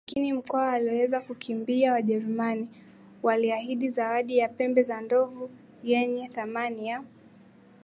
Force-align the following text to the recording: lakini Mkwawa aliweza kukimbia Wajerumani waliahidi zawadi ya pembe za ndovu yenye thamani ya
lakini 0.07 0.33
Mkwawa 0.33 0.71
aliweza 0.73 1.21
kukimbia 1.21 1.91
Wajerumani 1.91 2.67
waliahidi 3.23 3.89
zawadi 3.89 4.37
ya 4.37 4.49
pembe 4.49 4.83
za 4.83 5.01
ndovu 5.01 5.49
yenye 5.83 6.27
thamani 6.29 6.87
ya 6.87 7.03